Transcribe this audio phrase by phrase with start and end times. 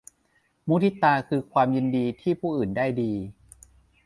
[0.67, 3.11] มุทิตาคือความยินดีที่ผู้อื่นได้ดี